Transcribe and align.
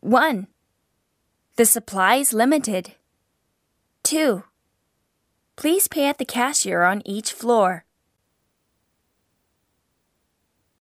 1. 0.00 0.46
The 1.56 1.66
supply 1.66 2.16
is 2.16 2.32
limited. 2.32 2.92
2. 4.04 4.44
Please 5.56 5.88
pay 5.88 6.06
at 6.06 6.18
the 6.18 6.24
cashier 6.24 6.84
on 6.84 7.02
each 7.04 7.32
floor. 7.32 7.84